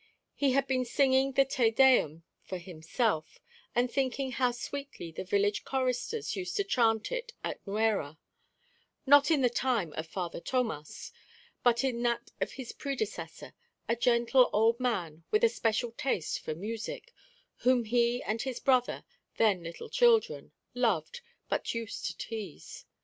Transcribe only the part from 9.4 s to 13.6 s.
the time of Father Tomas, but in that of his predecessor,